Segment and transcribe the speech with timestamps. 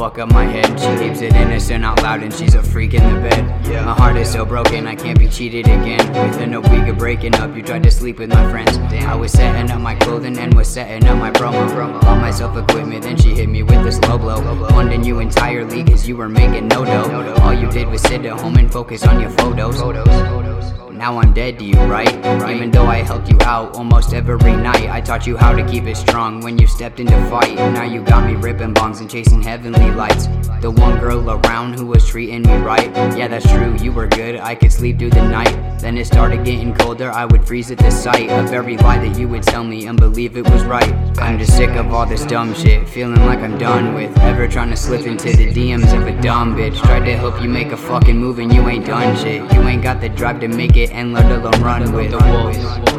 [0.00, 0.80] fuck up my head.
[0.80, 3.44] She keeps it innocent out loud and she's a freak in the bed.
[3.84, 6.00] My heart is so broken, I can't be cheated again.
[6.26, 8.78] Within a week of breaking up, you tried to sleep with my friends.
[8.78, 12.00] I was setting up my clothing and was setting up my promo.
[12.00, 14.40] Bought myself equipment, then she hit me with the slow blow.
[14.70, 17.34] Funding you entirely cause you were making no dough.
[17.42, 19.82] All you did was sit at home and focus on your photos.
[21.00, 22.14] Now I'm dead to you, right?
[22.50, 25.84] Even though I helped you out almost every night, I taught you how to keep
[25.84, 27.54] it strong when you stepped into fight.
[27.54, 30.26] Now you got me ripping bongs and chasing heavenly lights.
[30.60, 32.94] The one girl around who was treating me right.
[33.16, 35.80] Yeah, that's true, you were good, I could sleep through the night.
[35.80, 39.18] Then it started getting colder, I would freeze at the sight of every lie that
[39.18, 40.92] you would tell me and believe it was right.
[41.18, 44.68] I'm just sick of all this dumb shit, feeling like I'm done with ever trying
[44.68, 46.78] to slip into the DMs of a dumb bitch.
[46.82, 49.50] Tried to help you make a fucking move and you ain't done shit.
[49.54, 52.58] You ain't got the drive to make it and let alone run with the wolves.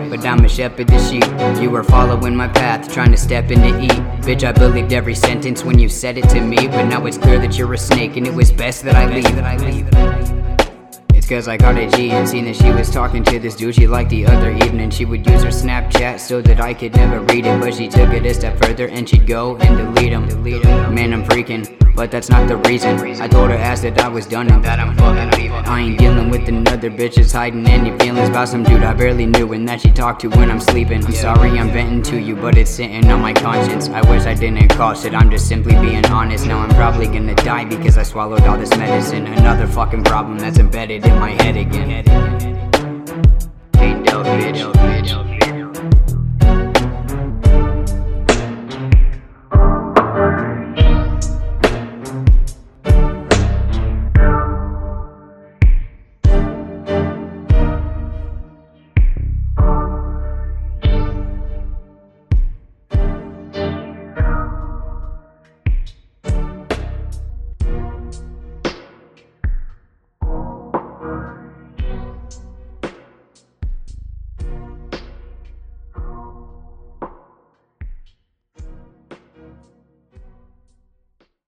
[0.09, 1.25] But I'm a shepherd the sheep.
[1.61, 4.01] You were following my path, trying to step in to eat.
[4.21, 6.67] Bitch, I believed every sentence when you said it to me.
[6.67, 9.87] But now it's clear that you're a snake, and it was best that I leave.
[11.13, 13.75] It's cause I caught a G and seen that she was talking to this dude
[13.75, 14.89] she liked the other evening.
[14.89, 17.59] She would use her Snapchat so that I could never read it.
[17.59, 20.27] But she took it a step further and she'd go and delete him.
[20.93, 21.67] Man, I'm freaking.
[21.95, 22.99] But that's not the reason.
[23.21, 25.60] I told her ass that I was done and that I'm fucking leaving.
[26.41, 29.91] With another bitches hiding any feelings about some dude I barely knew and that she
[29.91, 31.05] talked to when I'm sleeping.
[31.05, 33.89] I'm sorry I'm venting to you, but it's sitting on my conscience.
[33.89, 35.13] I wish I didn't cause it.
[35.13, 36.47] I'm just simply being honest.
[36.47, 39.27] Now I'm probably gonna die because I swallowed all this medicine.
[39.27, 42.07] Another fucking problem that's embedded in my head again.
[43.75, 44.90] Ain't bitch.